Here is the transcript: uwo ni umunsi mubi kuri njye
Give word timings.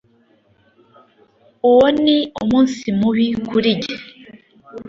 uwo 1.69 1.87
ni 2.03 2.17
umunsi 2.43 2.85
mubi 2.99 3.27
kuri 3.49 3.69
njye 3.77 3.95